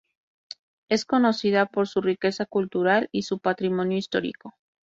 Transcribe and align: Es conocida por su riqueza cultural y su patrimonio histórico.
Es 0.89 1.05
conocida 1.05 1.67
por 1.67 1.87
su 1.87 2.01
riqueza 2.01 2.47
cultural 2.47 3.07
y 3.11 3.21
su 3.21 3.37
patrimonio 3.37 3.99
histórico. 3.99 4.55